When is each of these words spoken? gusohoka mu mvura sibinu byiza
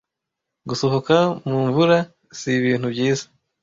gusohoka 0.69 1.15
mu 1.49 1.57
mvura 1.67 1.97
sibinu 2.39 2.85
byiza 2.93 3.25